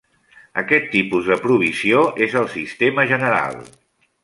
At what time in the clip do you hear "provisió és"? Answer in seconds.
1.43-2.35